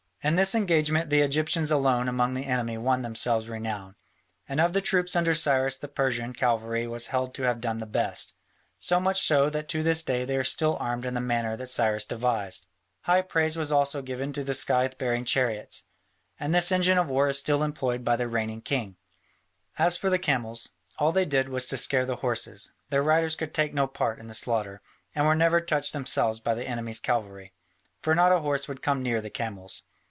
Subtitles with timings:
[0.23, 3.95] In this engagement the Egyptians alone among the enemy won themselves renown,
[4.47, 7.87] and of the troops under Cyrus the Persian cavalry was held to have done the
[7.87, 8.35] best,
[8.77, 11.65] so much so that to this day they are still armed in the manner that
[11.69, 12.67] Cyrus devised.
[13.05, 15.85] High praise also was given to the scythe bearing chariots,
[16.39, 18.97] and this engine of war is still employed by the reigning king.
[19.79, 23.55] As for the camels, all they did was to scare the horses; their riders could
[23.55, 24.83] take no part in the slaughter,
[25.15, 27.53] and were never touched themselves by the enemy's cavalry.
[28.03, 29.81] For not a horse would come near the camels.